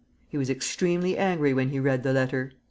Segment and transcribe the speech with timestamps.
[0.29, 2.53] He was extremely angry when he read the letter.